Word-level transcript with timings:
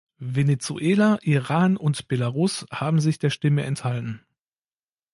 Venezuela, 0.17 1.19
Iran 1.21 1.77
und 1.77 2.07
Belarus 2.07 2.65
haben 2.71 2.99
sich 2.99 3.19
der 3.19 3.29
Stimme 3.29 3.65
enthalten. 3.65 4.25